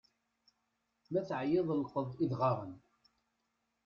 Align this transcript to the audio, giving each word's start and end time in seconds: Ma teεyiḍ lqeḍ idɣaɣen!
Ma 1.11 1.21
teεyiḍ 1.27 1.67
lqeḍ 1.81 2.09
idɣaɣen! 2.23 2.73